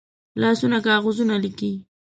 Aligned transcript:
لاسونه 0.41 0.77
کاغذونه 0.85 1.35
لیکي 1.43 1.71